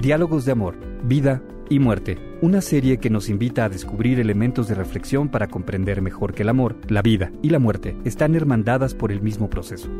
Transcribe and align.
Diálogos 0.00 0.44
de 0.44 0.52
Amor, 0.52 0.76
Vida 1.02 1.42
y 1.68 1.80
Muerte, 1.80 2.18
una 2.40 2.60
serie 2.60 2.98
que 2.98 3.10
nos 3.10 3.28
invita 3.28 3.64
a 3.64 3.68
descubrir 3.68 4.20
elementos 4.20 4.68
de 4.68 4.76
reflexión 4.76 5.28
para 5.28 5.48
comprender 5.48 6.02
mejor 6.02 6.34
que 6.34 6.44
el 6.44 6.50
amor, 6.50 6.76
la 6.86 7.02
vida 7.02 7.32
y 7.42 7.50
la 7.50 7.58
muerte 7.58 7.96
están 8.04 8.36
hermandadas 8.36 8.94
por 8.94 9.10
el 9.10 9.20
mismo 9.20 9.50
proceso. 9.50 9.90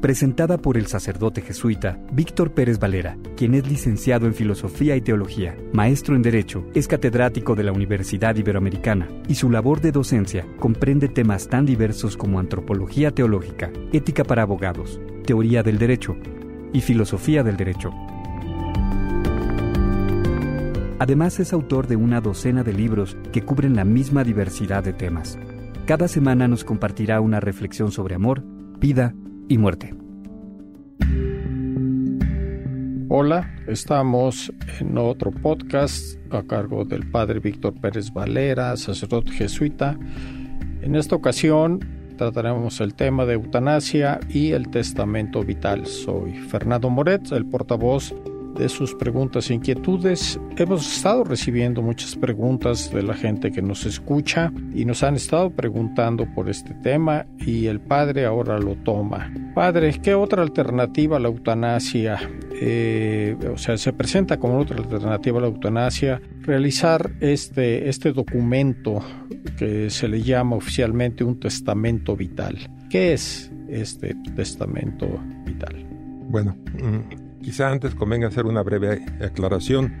Presentada 0.00 0.56
por 0.56 0.76
el 0.76 0.86
sacerdote 0.86 1.42
jesuita 1.42 1.98
Víctor 2.12 2.52
Pérez 2.52 2.78
Valera, 2.78 3.18
quien 3.36 3.54
es 3.54 3.68
licenciado 3.68 4.26
en 4.26 4.34
Filosofía 4.34 4.94
y 4.94 5.00
Teología, 5.00 5.56
maestro 5.72 6.14
en 6.14 6.22
Derecho, 6.22 6.64
es 6.74 6.86
catedrático 6.86 7.56
de 7.56 7.64
la 7.64 7.72
Universidad 7.72 8.36
Iberoamericana 8.36 9.08
y 9.26 9.34
su 9.34 9.50
labor 9.50 9.80
de 9.80 9.90
docencia 9.90 10.46
comprende 10.60 11.08
temas 11.08 11.48
tan 11.48 11.66
diversos 11.66 12.16
como 12.16 12.38
antropología 12.38 13.10
teológica, 13.10 13.72
ética 13.92 14.22
para 14.22 14.42
abogados, 14.42 15.00
teoría 15.26 15.64
del 15.64 15.78
derecho 15.78 16.16
y 16.72 16.80
filosofía 16.80 17.42
del 17.42 17.56
derecho. 17.56 17.92
Además 20.98 21.40
es 21.40 21.52
autor 21.52 21.86
de 21.86 21.96
una 21.96 22.20
docena 22.20 22.62
de 22.62 22.74
libros 22.74 23.16
que 23.32 23.42
cubren 23.42 23.74
la 23.74 23.84
misma 23.84 24.22
diversidad 24.22 24.84
de 24.84 24.92
temas. 24.92 25.38
Cada 25.86 26.08
semana 26.08 26.46
nos 26.46 26.62
compartirá 26.62 27.20
una 27.20 27.40
reflexión 27.40 27.90
sobre 27.90 28.14
amor, 28.14 28.44
vida 28.78 29.14
y 29.48 29.56
muerte. 29.56 29.94
Hola, 33.08 33.52
estamos 33.66 34.52
en 34.78 34.96
otro 34.96 35.32
podcast 35.32 36.16
a 36.30 36.42
cargo 36.44 36.84
del 36.84 37.10
padre 37.10 37.40
Víctor 37.40 37.74
Pérez 37.80 38.12
Valera, 38.12 38.76
sacerdote 38.76 39.32
jesuita. 39.32 39.98
En 40.82 40.94
esta 40.94 41.16
ocasión 41.16 41.80
trataremos 42.20 42.82
el 42.82 42.92
tema 42.92 43.24
de 43.24 43.32
eutanasia 43.32 44.20
y 44.28 44.52
el 44.52 44.68
testamento 44.68 45.42
vital. 45.42 45.86
Soy 45.86 46.34
Fernando 46.34 46.90
Moret, 46.90 47.32
el 47.32 47.46
portavoz 47.46 48.12
de 48.60 48.68
sus 48.68 48.94
preguntas 48.94 49.50
e 49.50 49.54
inquietudes. 49.54 50.38
Hemos 50.56 50.96
estado 50.96 51.24
recibiendo 51.24 51.80
muchas 51.80 52.14
preguntas 52.14 52.92
de 52.92 53.02
la 53.02 53.14
gente 53.14 53.50
que 53.50 53.62
nos 53.62 53.86
escucha 53.86 54.52
y 54.74 54.84
nos 54.84 55.02
han 55.02 55.14
estado 55.14 55.50
preguntando 55.50 56.26
por 56.34 56.50
este 56.50 56.74
tema 56.74 57.24
y 57.38 57.66
el 57.66 57.80
padre 57.80 58.26
ahora 58.26 58.58
lo 58.58 58.76
toma. 58.76 59.32
Padre, 59.54 59.98
¿qué 60.02 60.14
otra 60.14 60.42
alternativa 60.42 61.16
a 61.16 61.20
la 61.20 61.28
eutanasia? 61.28 62.18
Eh, 62.60 63.34
o 63.50 63.56
sea, 63.56 63.78
se 63.78 63.94
presenta 63.94 64.38
como 64.38 64.58
otra 64.58 64.76
alternativa 64.76 65.38
a 65.38 65.40
la 65.40 65.48
eutanasia 65.48 66.20
realizar 66.42 67.12
este, 67.20 67.88
este 67.88 68.12
documento 68.12 69.02
que 69.56 69.88
se 69.88 70.06
le 70.06 70.20
llama 70.20 70.56
oficialmente 70.56 71.24
un 71.24 71.40
testamento 71.40 72.14
vital. 72.14 72.58
¿Qué 72.90 73.14
es 73.14 73.50
este 73.70 74.14
testamento 74.36 75.08
vital? 75.46 75.86
Bueno, 76.28 76.56
mm, 76.74 77.29
Quizá 77.42 77.70
antes 77.70 77.94
convenga 77.94 78.28
hacer 78.28 78.44
una 78.44 78.62
breve 78.62 79.04
aclaración. 79.20 79.92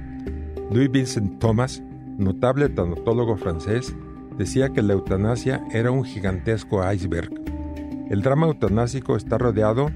Louis 0.70 0.90
Vincent 0.90 1.38
Thomas, 1.38 1.82
notable 2.18 2.68
tanatólogo 2.68 3.36
francés, 3.36 3.94
decía 4.36 4.70
que 4.70 4.82
la 4.82 4.92
eutanasia 4.92 5.64
era 5.72 5.90
un 5.90 6.04
gigantesco 6.04 6.82
iceberg. 6.92 7.30
El 8.10 8.22
drama 8.22 8.46
eutanásico 8.46 9.16
está 9.16 9.38
rodeado 9.38 9.90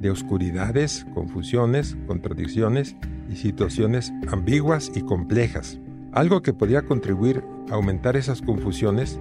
de 0.00 0.10
oscuridades, 0.10 1.06
confusiones, 1.12 1.96
contradicciones 2.06 2.96
y 3.30 3.36
situaciones 3.36 4.12
ambiguas 4.28 4.90
y 4.94 5.02
complejas. 5.02 5.78
Algo 6.12 6.40
que 6.40 6.54
podría 6.54 6.82
contribuir 6.82 7.44
a 7.70 7.74
aumentar 7.74 8.16
esas 8.16 8.40
confusiones 8.40 9.20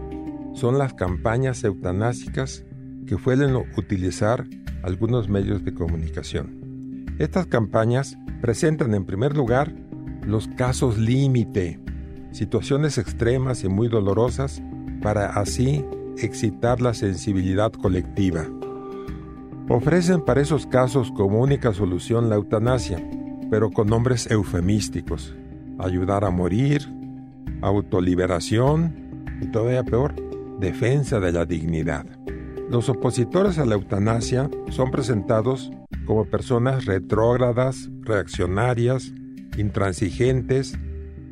son 0.53 0.77
las 0.77 0.93
campañas 0.93 1.63
eutanásicas 1.65 2.63
que 3.05 3.17
suelen 3.17 3.55
utilizar 3.55 4.45
algunos 4.81 5.27
medios 5.27 5.65
de 5.65 5.73
comunicación. 5.73 6.54
Estas 7.17 7.47
campañas 7.47 8.17
presentan 8.41 8.93
en 8.93 9.05
primer 9.05 9.37
lugar 9.37 9.73
los 10.25 10.49
casos 10.49 10.97
límite, 10.97 11.79
situaciones 12.31 12.97
extremas 12.97 13.63
y 13.63 13.69
muy 13.69 13.87
dolorosas 13.87 14.61
para 15.01 15.27
así 15.27 15.85
excitar 16.17 16.81
la 16.81 16.93
sensibilidad 16.93 17.71
colectiva. 17.71 18.45
Ofrecen 19.69 20.25
para 20.25 20.41
esos 20.41 20.67
casos 20.67 21.09
como 21.11 21.39
única 21.39 21.73
solución 21.73 22.29
la 22.29 22.35
eutanasia, 22.35 23.01
pero 23.49 23.71
con 23.71 23.87
nombres 23.87 24.29
eufemísticos. 24.29 25.33
Ayudar 25.79 26.25
a 26.25 26.31
morir, 26.31 26.85
autoliberación 27.61 28.93
y 29.41 29.47
todavía 29.47 29.83
peor, 29.83 30.15
defensa 30.59 31.21
de 31.21 31.31
la 31.31 31.45
dignidad. 31.45 32.05
Los 32.69 32.89
opositores 32.89 33.57
a 33.57 33.65
la 33.65 33.75
eutanasia 33.75 34.49
son 34.69 34.91
presentados 34.91 35.71
como 36.05 36.25
personas 36.25 36.85
retrógradas, 36.85 37.89
reaccionarias, 38.01 39.13
intransigentes, 39.57 40.77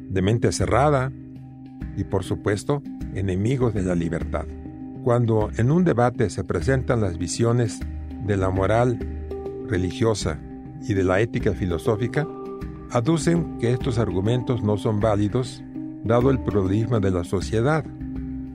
de 0.09 0.21
mente 0.21 0.51
cerrada 0.51 1.11
y 1.97 2.03
por 2.03 2.23
supuesto 2.23 2.81
enemigos 3.13 3.73
de 3.73 3.83
la 3.83 3.95
libertad. 3.95 4.45
Cuando 5.03 5.49
en 5.57 5.71
un 5.71 5.83
debate 5.83 6.29
se 6.29 6.43
presentan 6.43 7.01
las 7.01 7.17
visiones 7.17 7.79
de 8.25 8.37
la 8.37 8.49
moral 8.49 8.99
religiosa 9.67 10.39
y 10.87 10.93
de 10.93 11.03
la 11.03 11.19
ética 11.19 11.53
filosófica, 11.53 12.27
aducen 12.91 13.57
que 13.59 13.71
estos 13.71 13.97
argumentos 13.97 14.63
no 14.63 14.77
son 14.77 14.99
válidos 14.99 15.63
dado 16.03 16.29
el 16.29 16.39
pluralismo 16.39 16.99
de 16.99 17.11
la 17.11 17.23
sociedad 17.23 17.85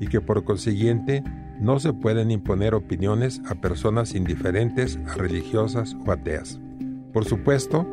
y 0.00 0.06
que 0.06 0.20
por 0.20 0.44
consiguiente 0.44 1.24
no 1.60 1.80
se 1.80 1.92
pueden 1.92 2.30
imponer 2.30 2.74
opiniones 2.74 3.40
a 3.48 3.56
personas 3.56 4.14
indiferentes, 4.14 4.98
a 5.08 5.14
religiosas 5.14 5.96
o 6.06 6.12
ateas. 6.12 6.60
Por 7.12 7.24
supuesto, 7.24 7.86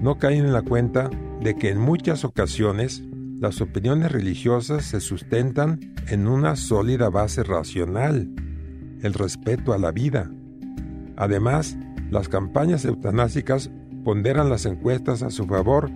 no 0.00 0.18
caen 0.18 0.44
en 0.44 0.52
la 0.52 0.62
cuenta 0.62 1.10
de 1.40 1.56
que 1.56 1.70
en 1.70 1.78
muchas 1.78 2.24
ocasiones 2.24 3.02
las 3.38 3.60
opiniones 3.60 4.12
religiosas 4.12 4.84
se 4.84 5.00
sustentan 5.00 5.80
en 6.08 6.28
una 6.28 6.56
sólida 6.56 7.10
base 7.10 7.42
racional, 7.42 8.30
el 9.02 9.12
respeto 9.12 9.72
a 9.72 9.78
la 9.78 9.92
vida. 9.92 10.30
Además, 11.16 11.76
las 12.10 12.28
campañas 12.28 12.84
eutanásicas 12.84 13.70
ponderan 14.04 14.48
las 14.48 14.66
encuestas 14.66 15.22
a 15.22 15.30
su 15.30 15.46
favor, 15.46 15.90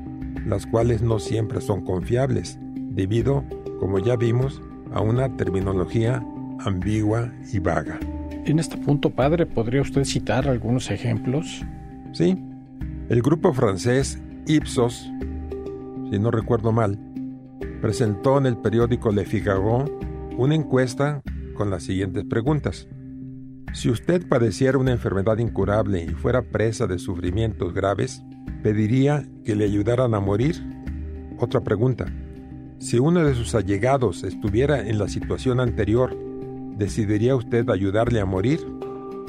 las 0.46 0.66
cuales 0.66 1.02
no 1.02 1.18
siempre 1.18 1.60
son 1.60 1.84
confiables, 1.84 2.58
debido, 2.90 3.44
como 3.78 3.98
ya 3.98 4.16
vimos, 4.16 4.60
a 4.92 5.00
una 5.00 5.36
terminología 5.36 6.24
ambigua 6.60 7.32
y 7.52 7.58
vaga. 7.58 7.98
En 8.44 8.58
este 8.58 8.76
punto, 8.76 9.10
padre, 9.10 9.46
¿podría 9.46 9.82
usted 9.82 10.04
citar 10.04 10.48
algunos 10.48 10.90
ejemplos? 10.90 11.64
Sí. 12.12 12.36
El 13.08 13.22
grupo 13.22 13.52
francés 13.52 14.20
Ipsos, 14.46 15.10
si 16.10 16.18
no 16.18 16.30
recuerdo 16.30 16.72
mal, 16.72 16.98
presentó 17.80 18.38
en 18.38 18.46
el 18.46 18.56
periódico 18.56 19.12
Le 19.12 19.24
Figaro 19.24 19.84
una 20.36 20.54
encuesta 20.54 21.22
con 21.54 21.70
las 21.70 21.82
siguientes 21.82 22.24
preguntas. 22.24 22.88
Si 23.74 23.90
usted 23.90 24.26
padeciera 24.26 24.78
una 24.78 24.92
enfermedad 24.92 25.38
incurable 25.38 26.02
y 26.02 26.08
fuera 26.08 26.42
presa 26.42 26.86
de 26.86 26.98
sufrimientos 26.98 27.74
graves, 27.74 28.22
¿pediría 28.62 29.28
que 29.44 29.54
le 29.54 29.66
ayudaran 29.66 30.14
a 30.14 30.20
morir? 30.20 30.56
Otra 31.38 31.60
pregunta. 31.60 32.06
Si 32.78 32.98
uno 32.98 33.24
de 33.24 33.34
sus 33.34 33.54
allegados 33.54 34.24
estuviera 34.24 34.80
en 34.80 34.98
la 34.98 35.08
situación 35.08 35.60
anterior 35.60 36.16
¿Decidiría 36.78 37.34
usted 37.34 37.68
ayudarle 37.70 38.20
a 38.20 38.24
morir? 38.24 38.60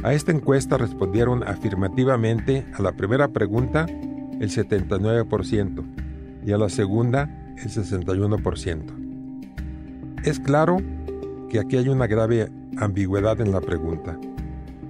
A 0.04 0.14
esta 0.14 0.32
encuesta 0.32 0.78
respondieron 0.78 1.44
afirmativamente 1.44 2.68
a 2.76 2.82
la 2.84 2.92
primera 2.92 3.30
pregunta 3.30 3.88
el 3.88 4.52
79% 4.52 5.84
y 6.46 6.52
a 6.52 6.60
la 6.60 6.70
segunda 6.70 7.56
el 7.58 7.70
61%. 7.72 8.84
Es 10.24 10.40
claro 10.40 10.78
que 11.50 11.60
aquí 11.60 11.78
hay 11.78 11.90
una 11.90 12.06
grave 12.06 12.52
ambigüedad 12.78 13.42
en 13.42 13.52
la 13.52 13.62
pregunta. 13.62 14.20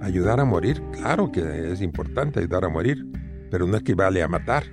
¿Ayudar 0.02 0.38
a 0.38 0.44
morir? 0.44 0.82
Claro 0.92 1.32
que 1.32 1.72
es 1.72 1.80
importante 1.80 2.40
ayudar 2.40 2.66
a 2.66 2.68
morir, 2.68 3.06
pero 3.50 3.66
no 3.66 3.78
equivale 3.78 4.22
a 4.22 4.28
matar. 4.28 4.64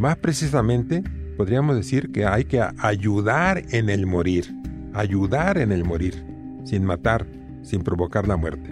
Más 0.00 0.16
precisamente, 0.16 1.04
podríamos 1.36 1.76
decir 1.76 2.10
que 2.10 2.26
hay 2.26 2.46
que 2.46 2.60
ayudar 2.78 3.62
en 3.70 3.90
el 3.90 4.06
morir, 4.06 4.52
ayudar 4.92 5.56
en 5.56 5.70
el 5.70 5.84
morir 5.84 6.28
sin 6.64 6.84
matar, 6.84 7.26
sin 7.62 7.82
provocar 7.82 8.26
la 8.26 8.36
muerte. 8.36 8.70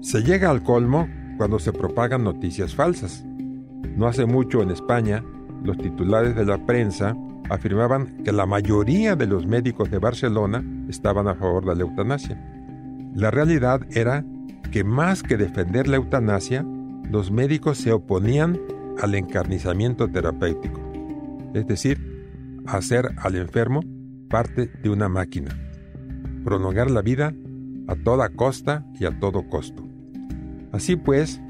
Se 0.00 0.22
llega 0.22 0.50
al 0.50 0.62
colmo 0.62 1.08
cuando 1.36 1.58
se 1.58 1.72
propagan 1.72 2.24
noticias 2.24 2.74
falsas. 2.74 3.24
No 3.96 4.06
hace 4.06 4.26
mucho 4.26 4.62
en 4.62 4.70
España, 4.70 5.24
los 5.64 5.76
titulares 5.78 6.34
de 6.34 6.44
la 6.44 6.64
prensa 6.64 7.16
afirmaban 7.50 8.22
que 8.24 8.32
la 8.32 8.46
mayoría 8.46 9.16
de 9.16 9.26
los 9.26 9.46
médicos 9.46 9.90
de 9.90 9.98
Barcelona 9.98 10.64
estaban 10.88 11.28
a 11.28 11.34
favor 11.34 11.64
de 11.64 11.74
la 11.74 11.82
eutanasia. 11.82 12.40
La 13.14 13.30
realidad 13.30 13.80
era 13.90 14.24
que 14.70 14.84
más 14.84 15.22
que 15.22 15.36
defender 15.36 15.88
la 15.88 15.96
eutanasia, 15.96 16.64
los 17.10 17.30
médicos 17.30 17.78
se 17.78 17.92
oponían 17.92 18.58
al 19.02 19.14
encarnizamiento 19.14 20.08
terapéutico, 20.08 20.80
es 21.54 21.66
decir, 21.66 21.98
hacer 22.66 23.10
al 23.16 23.34
enfermo 23.34 23.80
parte 24.28 24.70
de 24.82 24.90
una 24.90 25.08
máquina 25.08 25.69
prolongar 26.44 26.90
la 26.90 27.02
vida 27.02 27.34
a 27.88 27.96
toda 27.96 28.28
costa 28.30 28.86
y 28.98 29.04
a 29.04 29.18
todo 29.18 29.48
costo. 29.48 29.86
Así 30.72 30.96
pues, 30.96 31.40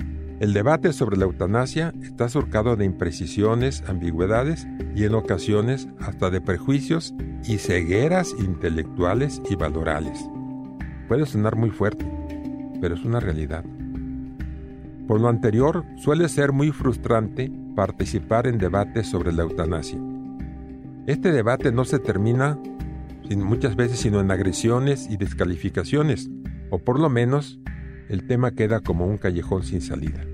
El 0.41 0.55
debate 0.55 0.95
sobre 0.95 1.19
la 1.19 1.27
eutanasia 1.27 1.93
está 2.03 2.31
surcado 2.31 2.75
de 2.75 2.87
imprecisiones, 2.87 3.85
ambigüedades 3.87 4.67
y 4.97 5.05
en 5.05 5.15
ocasiones 5.15 5.87
hasta 6.01 6.31
de 6.31 6.41
prejuicios 6.41 7.15
y 7.45 7.59
cegueras 7.59 8.35
intelectuales 8.39 9.43
y 9.51 9.55
valorales. 9.55 10.19
Puede 11.09 11.27
sonar 11.27 11.57
muy 11.57 11.69
fuerte, 11.69 12.11
pero 12.81 12.95
es 12.95 13.05
una 13.05 13.21
realidad. 13.21 13.65
Por 15.07 15.21
lo 15.21 15.29
anterior, 15.29 15.85
suele 15.97 16.29
ser 16.29 16.53
muy 16.53 16.71
frustrante 16.71 17.53
participar 17.75 18.47
en 18.47 18.59
debates 18.59 19.09
sobre 19.09 19.33
la 19.33 19.43
eutanasia. 19.43 19.99
Este 21.07 21.33
debate 21.33 21.73
no 21.73 21.85
se 21.85 21.99
termina 21.99 22.59
muchas 23.37 23.77
veces 23.77 24.01
sino 24.01 24.21
en 24.21 24.31
agresiones 24.31 25.09
y 25.09 25.17
descalificaciones, 25.17 26.29
o 26.71 26.79
por 26.79 26.99
lo 26.99 27.09
menos 27.09 27.61
el 28.09 28.27
tema 28.27 28.51
queda 28.53 28.81
como 28.81 29.07
un 29.07 29.19
callejón 29.19 29.63
sin 29.63 29.81
salida. 29.81 30.25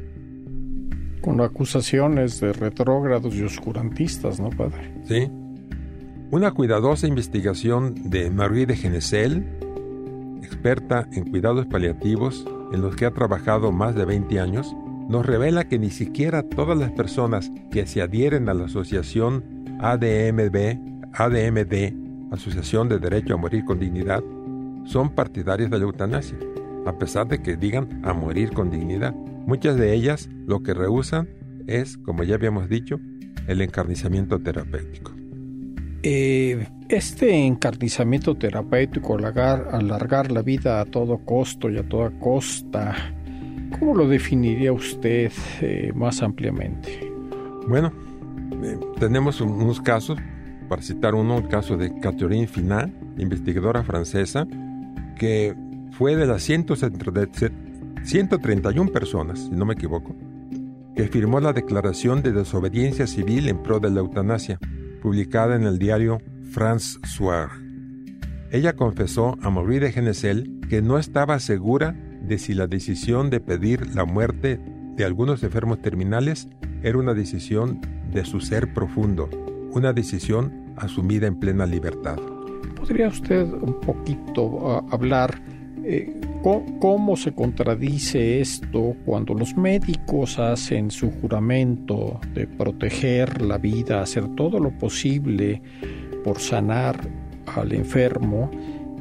Con 1.20 1.40
acusaciones 1.40 2.40
de 2.40 2.52
retrógrados 2.52 3.34
y 3.34 3.42
oscurantistas, 3.42 4.40
¿no, 4.40 4.50
padre? 4.50 4.94
Sí. 5.04 5.30
Una 6.30 6.52
cuidadosa 6.52 7.06
investigación 7.06 8.10
de 8.10 8.30
Marie 8.30 8.66
de 8.66 8.76
Genesel, 8.76 9.44
experta 10.42 11.08
en 11.12 11.30
cuidados 11.30 11.66
paliativos, 11.66 12.46
en 12.72 12.80
los 12.80 12.96
que 12.96 13.06
ha 13.06 13.12
trabajado 13.12 13.72
más 13.72 13.94
de 13.94 14.04
20 14.04 14.40
años, 14.40 14.74
nos 15.08 15.24
revela 15.24 15.68
que 15.68 15.78
ni 15.78 15.90
siquiera 15.90 16.42
todas 16.42 16.76
las 16.76 16.90
personas 16.92 17.52
que 17.70 17.86
se 17.86 18.02
adhieren 18.02 18.48
a 18.48 18.54
la 18.54 18.64
asociación 18.64 19.44
ADMB, 19.80 20.78
ADMD, 21.12 22.05
Asociación 22.30 22.88
de 22.88 22.98
Derecho 22.98 23.34
a 23.34 23.36
Morir 23.36 23.64
con 23.64 23.78
Dignidad, 23.78 24.22
son 24.86 25.10
partidarias 25.10 25.70
de 25.70 25.78
la 25.78 25.84
eutanasia, 25.84 26.38
a 26.86 26.96
pesar 26.96 27.26
de 27.26 27.42
que 27.42 27.56
digan 27.56 28.00
a 28.04 28.12
morir 28.12 28.52
con 28.52 28.70
dignidad. 28.70 29.14
Muchas 29.46 29.76
de 29.76 29.92
ellas 29.92 30.28
lo 30.46 30.62
que 30.62 30.74
rehusan 30.74 31.28
es, 31.66 31.98
como 31.98 32.22
ya 32.22 32.36
habíamos 32.36 32.68
dicho, 32.68 33.00
el 33.48 33.60
encarnizamiento 33.60 34.38
terapéutico. 34.38 35.12
Eh, 36.02 36.68
este 36.88 37.34
encarnizamiento 37.34 38.36
terapéutico, 38.36 39.16
alargar, 39.16 39.68
alargar 39.72 40.30
la 40.30 40.42
vida 40.42 40.80
a 40.80 40.84
todo 40.84 41.18
costo 41.18 41.68
y 41.68 41.78
a 41.78 41.88
toda 41.88 42.10
costa, 42.20 42.94
¿cómo 43.78 43.94
lo 43.96 44.08
definiría 44.08 44.72
usted 44.72 45.32
eh, 45.60 45.90
más 45.94 46.22
ampliamente? 46.22 47.12
Bueno, 47.66 47.92
eh, 48.62 48.78
tenemos 49.00 49.40
unos 49.40 49.80
casos, 49.80 50.18
para 50.68 50.82
citar 50.82 51.14
uno, 51.14 51.38
el 51.38 51.48
caso 51.48 51.76
de 51.76 51.98
Catherine 52.00 52.46
Finat, 52.46 52.90
investigadora 53.18 53.82
francesa, 53.82 54.46
que 55.18 55.54
fue 55.92 56.16
de 56.16 56.26
las 56.26 56.42
131 56.42 58.92
personas, 58.92 59.40
si 59.40 59.50
no 59.50 59.64
me 59.64 59.74
equivoco, 59.74 60.14
que 60.94 61.08
firmó 61.08 61.40
la 61.40 61.52
Declaración 61.52 62.22
de 62.22 62.32
Desobediencia 62.32 63.06
Civil 63.06 63.48
en 63.48 63.62
pro 63.62 63.80
de 63.80 63.90
la 63.90 64.00
eutanasia, 64.00 64.58
publicada 65.02 65.56
en 65.56 65.64
el 65.64 65.78
diario 65.78 66.18
France 66.50 66.98
Soir. 67.04 67.48
Ella 68.50 68.74
confesó 68.74 69.36
a 69.42 69.50
Maurice 69.50 69.80
de 69.80 69.92
Genesel 69.92 70.60
que 70.68 70.82
no 70.82 70.98
estaba 70.98 71.38
segura 71.40 71.94
de 72.22 72.38
si 72.38 72.54
la 72.54 72.66
decisión 72.66 73.30
de 73.30 73.40
pedir 73.40 73.94
la 73.94 74.04
muerte 74.04 74.60
de 74.96 75.04
algunos 75.04 75.42
enfermos 75.42 75.80
terminales 75.80 76.48
era 76.82 76.98
una 76.98 77.14
decisión 77.14 77.80
de 78.12 78.24
su 78.24 78.40
ser 78.40 78.72
profundo, 78.72 79.28
una 79.76 79.92
decisión 79.92 80.72
asumida 80.76 81.26
en 81.26 81.36
plena 81.36 81.66
libertad. 81.66 82.16
¿Podría 82.76 83.08
usted 83.08 83.44
un 83.44 83.78
poquito 83.80 84.70
ah, 84.70 84.84
hablar 84.90 85.40
eh, 85.84 86.18
cómo, 86.80 87.16
se 87.16 87.32
contradice 87.32 88.40
esto 88.40 88.96
cuando 89.04 89.34
los 89.34 89.56
médicos 89.56 90.38
hacen 90.38 90.90
su 90.90 91.10
juramento 91.10 92.20
de 92.32 92.46
proteger 92.46 93.42
la 93.42 93.58
vida, 93.58 94.00
hacer 94.00 94.26
todo 94.34 94.58
lo 94.58 94.70
posible 94.70 95.60
por 96.24 96.40
sanar 96.40 96.98
al 97.54 97.72
enfermo? 97.72 98.50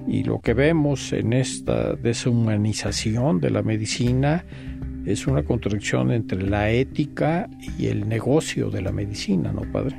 Y 0.07 0.23
lo 0.23 0.39
que 0.39 0.53
vemos 0.53 1.13
en 1.13 1.33
esta 1.33 1.95
deshumanización 1.95 3.39
de 3.39 3.49
la 3.49 3.63
medicina 3.63 4.43
es 5.05 5.25
una 5.25 5.43
contradicción 5.43 6.11
entre 6.11 6.43
la 6.43 6.69
ética 6.69 7.49
y 7.77 7.87
el 7.87 8.07
negocio 8.09 8.69
de 8.69 8.81
la 8.81 8.91
medicina, 8.91 9.51
¿no, 9.51 9.61
padre? 9.71 9.95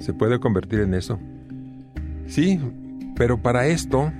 Se 0.00 0.12
puede 0.12 0.40
convertir 0.40 0.80
en 0.80 0.94
eso. 0.94 1.18
Sí, 2.26 2.60
pero 3.16 3.40
para 3.40 3.66
esto 3.66 4.12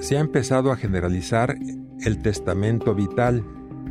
se 0.00 0.16
ha 0.16 0.20
empezado 0.20 0.72
a 0.72 0.76
generalizar 0.76 1.56
el 2.00 2.18
testamento 2.18 2.94
vital, 2.94 3.44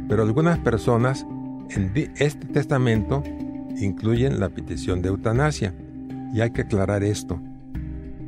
pero 0.08 0.24
algunas 0.24 0.60
personas 0.60 1.26
en 1.70 1.92
este 2.18 2.48
testamento 2.48 3.24
incluyen 3.78 4.40
la 4.40 4.50
petición 4.50 5.02
de 5.02 5.10
eutanasia, 5.10 5.74
y 6.34 6.42
hay 6.42 6.52
que 6.52 6.62
aclarar 6.62 7.04
esto. 7.04 7.40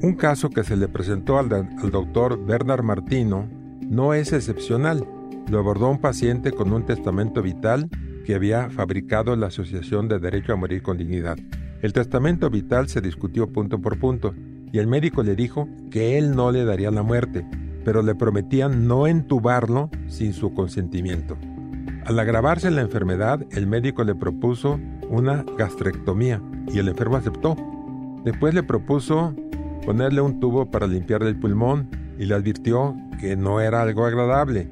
Un 0.01 0.13
caso 0.13 0.49
que 0.49 0.63
se 0.63 0.75
le 0.75 0.87
presentó 0.87 1.37
al, 1.39 1.51
al 1.51 1.91
doctor 1.91 2.43
Bernard 2.43 2.83
Martino 2.83 3.47
no 3.81 4.13
es 4.13 4.33
excepcional. 4.33 5.07
Lo 5.49 5.59
abordó 5.59 5.89
un 5.89 5.99
paciente 5.99 6.51
con 6.51 6.71
un 6.73 6.85
testamento 6.85 7.41
vital 7.41 7.89
que 8.25 8.35
había 8.35 8.69
fabricado 8.69 9.35
la 9.35 9.47
Asociación 9.47 10.07
de 10.07 10.19
Derecho 10.19 10.53
a 10.53 10.55
Morir 10.55 10.81
con 10.81 10.97
Dignidad. 10.97 11.37
El 11.85 11.93
testamento 11.93 12.49
vital 12.49 12.89
se 12.89 12.99
discutió 12.99 13.45
punto 13.45 13.79
por 13.79 13.99
punto 13.99 14.33
y 14.71 14.79
el 14.79 14.87
médico 14.87 15.21
le 15.21 15.35
dijo 15.35 15.69
que 15.91 16.17
él 16.17 16.35
no 16.35 16.51
le 16.51 16.65
daría 16.65 16.89
la 16.89 17.03
muerte, 17.03 17.45
pero 17.83 18.01
le 18.01 18.15
prometían 18.15 18.87
no 18.87 19.05
entubarlo 19.05 19.91
sin 20.07 20.33
su 20.33 20.51
consentimiento. 20.55 21.37
Al 22.07 22.17
agravarse 22.17 22.71
la 22.71 22.81
enfermedad, 22.81 23.45
el 23.51 23.67
médico 23.67 24.03
le 24.03 24.15
propuso 24.15 24.79
una 25.11 25.45
gastrectomía 25.59 26.41
y 26.73 26.79
el 26.79 26.87
enfermo 26.87 27.17
aceptó. 27.17 27.55
Después 28.23 28.55
le 28.55 28.63
propuso 28.63 29.35
ponerle 29.85 30.21
un 30.21 30.39
tubo 30.39 30.71
para 30.71 30.87
limpiarle 30.87 31.29
el 31.29 31.39
pulmón 31.39 31.87
y 32.17 32.25
le 32.25 32.33
advirtió 32.33 32.95
que 33.21 33.35
no 33.35 33.61
era 33.61 33.83
algo 33.83 34.05
agradable, 34.05 34.67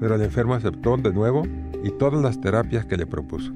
pero 0.00 0.14
el 0.14 0.22
enfermo 0.22 0.54
aceptó 0.54 0.96
de 0.96 1.12
nuevo 1.12 1.42
y 1.84 1.90
todas 1.90 2.22
las 2.22 2.40
terapias 2.40 2.86
que 2.86 2.96
le 2.96 3.04
propuso. 3.04 3.52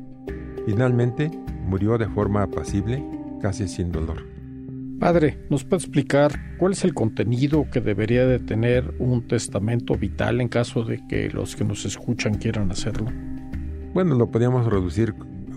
Finalmente 0.67 1.31
murió 1.65 1.99
de 1.99 2.09
forma 2.09 2.43
apacible, 2.43 3.05
casi 3.41 3.69
sin 3.69 3.93
dolor. 3.93 4.27
Padre, 4.99 5.39
¿nos 5.49 5.65
puede 5.65 5.83
explicar 5.83 6.33
cuál 6.59 6.73
es 6.73 6.85
el 6.85 6.93
contenido 6.93 7.67
que 7.73 7.81
debería 7.81 8.27
de 8.27 8.39
tener 8.39 8.95
un 8.99 9.27
testamento 9.27 9.95
vital 9.95 10.43
en 10.43 10.49
caso 10.49 10.85
de 10.85 11.07
que 11.09 11.31
los 11.31 11.57
que 11.57 11.65
nos 11.65 11.87
escuchan 11.87 12.35
quieran 12.35 12.71
hacerlo? 12.71 13.11
Bueno, 13.95 14.15
lo 14.15 14.31
podríamos 14.31 14.67
reducir 14.67 15.15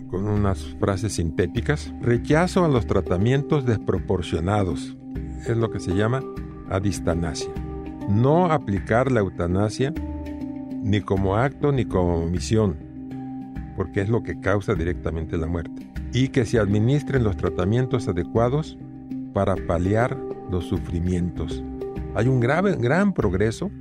con 0.09 0.27
unas 0.27 0.63
frases 0.79 1.13
sintéticas. 1.13 1.93
Rechazo 2.01 2.63
a 2.63 2.69
los 2.69 2.87
tratamientos 2.87 3.65
desproporcionados. 3.65 4.95
Es 5.45 5.57
lo 5.57 5.71
que 5.71 5.79
se 5.79 5.93
llama 5.93 6.21
adistanasia. 6.69 7.51
No 8.09 8.45
aplicar 8.51 9.11
la 9.11 9.19
eutanasia 9.19 9.93
ni 10.83 11.01
como 11.01 11.35
acto 11.35 11.71
ni 11.71 11.85
como 11.85 12.25
misión, 12.27 12.77
porque 13.75 14.01
es 14.01 14.09
lo 14.09 14.23
que 14.23 14.39
causa 14.39 14.75
directamente 14.75 15.37
la 15.37 15.47
muerte. 15.47 15.92
Y 16.13 16.29
que 16.29 16.45
se 16.45 16.59
administren 16.59 17.23
los 17.23 17.35
tratamientos 17.35 18.07
adecuados 18.07 18.77
para 19.33 19.55
paliar 19.55 20.17
los 20.51 20.65
sufrimientos. 20.65 21.63
Hay 22.15 22.27
un 22.27 22.39
grave, 22.39 22.75
gran 22.75 23.13
progreso 23.13 23.71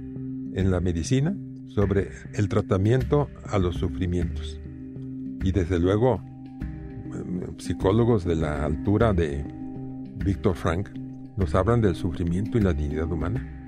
en 0.54 0.70
la 0.70 0.80
medicina 0.80 1.36
sobre 1.68 2.08
el 2.34 2.48
tratamiento 2.48 3.28
a 3.46 3.58
los 3.58 3.76
sufrimientos. 3.76 4.60
Y 5.44 5.52
desde 5.52 5.78
luego, 5.78 6.22
psicólogos 7.58 8.24
de 8.24 8.36
la 8.36 8.64
altura 8.64 9.12
de 9.12 9.44
Víctor 10.24 10.54
Frank 10.54 10.88
nos 11.36 11.54
hablan 11.54 11.80
del 11.80 11.94
sufrimiento 11.94 12.58
y 12.58 12.62
la 12.62 12.72
dignidad 12.72 13.10
humana. 13.10 13.58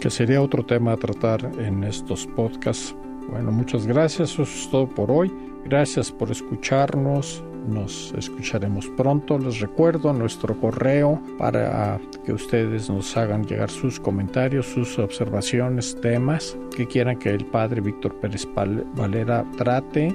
Que 0.00 0.10
sería 0.10 0.40
otro 0.42 0.64
tema 0.64 0.92
a 0.92 0.96
tratar 0.96 1.50
en 1.58 1.84
estos 1.84 2.26
podcasts. 2.28 2.94
Bueno, 3.30 3.52
muchas 3.52 3.86
gracias. 3.86 4.32
Eso 4.32 4.42
es 4.42 4.68
todo 4.70 4.88
por 4.88 5.10
hoy. 5.10 5.32
Gracias 5.64 6.10
por 6.10 6.30
escucharnos 6.30 7.42
nos 7.68 8.12
escucharemos 8.16 8.88
pronto. 8.96 9.38
Les 9.38 9.60
recuerdo 9.60 10.12
nuestro 10.12 10.58
correo 10.58 11.20
para 11.38 12.00
que 12.24 12.32
ustedes 12.32 12.88
nos 12.88 13.16
hagan 13.16 13.44
llegar 13.44 13.70
sus 13.70 14.00
comentarios, 14.00 14.66
sus 14.66 14.98
observaciones, 14.98 15.96
temas 16.00 16.56
que 16.74 16.86
quieran 16.86 17.18
que 17.18 17.30
el 17.30 17.44
padre 17.46 17.80
Víctor 17.80 18.14
Pérez 18.20 18.46
Valera 18.54 19.44
trate. 19.56 20.14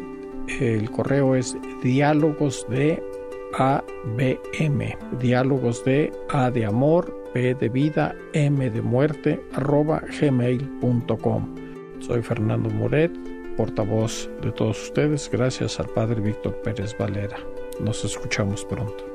El 0.60 0.90
correo 0.92 1.36
es 1.36 1.56
diálogos 1.82 2.66
de 2.70 3.02
ABM, 3.58 4.98
diálogos 5.20 5.86
de 5.86 6.12
A 6.30 6.52
de 6.52 6.66
amor, 6.66 7.24
P 7.34 7.56
de 7.56 7.70
vida, 7.70 8.16
M 8.34 8.70
de 8.70 8.82
muerte, 8.82 9.42
arroba 9.54 10.04
gmail.com. 10.20 11.63
Soy 12.06 12.22
Fernando 12.22 12.70
Moret 12.70 13.12
portavoz 13.56 14.30
de 14.42 14.52
todos 14.52 14.82
ustedes, 14.84 15.30
gracias 15.32 15.80
al 15.80 15.88
Padre 15.88 16.20
Víctor 16.20 16.62
Pérez 16.62 16.98
Valera. 16.98 17.38
Nos 17.80 18.04
escuchamos 18.04 18.66
pronto. 18.66 19.06